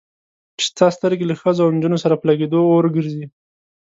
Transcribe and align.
چې 0.59 0.63
ستا 0.71 0.87
سترګې 0.97 1.25
له 1.27 1.35
ښځو 1.41 1.61
او 1.65 1.71
نجونو 1.75 1.97
سره 2.03 2.15
په 2.17 2.25
لګېدو 2.29 2.59
اور 2.73 2.85
ګرځي. 2.95 3.25